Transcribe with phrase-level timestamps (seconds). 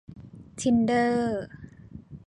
[0.59, 1.43] ทินเดอร์